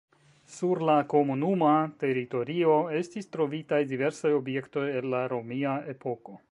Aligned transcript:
Sur 0.53 0.79
la 0.89 0.95
komunuma 1.11 1.73
teritorio 2.05 2.73
estis 3.01 3.31
trovitaj 3.37 3.83
diversaj 3.95 4.35
objektoj 4.43 4.89
el 5.03 5.11
la 5.15 5.25
romia 5.35 5.81
epoko. 5.97 6.39